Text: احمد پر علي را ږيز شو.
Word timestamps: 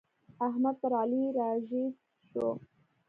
احمد 0.47 0.75
پر 0.81 0.91
علي 1.01 1.23
را 1.37 1.49
ږيز 1.67 1.93
شو. 2.31 2.47